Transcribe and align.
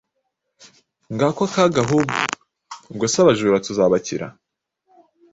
Ngako 1.13 1.41
akaga 1.47 1.79
ahubwo”! 1.85 2.17
Ubwo 2.91 3.05
se 3.11 3.17
abajura 3.19 3.63
tuzabakira! 3.65 4.25